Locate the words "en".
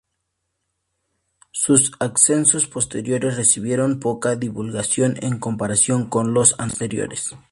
5.21-5.37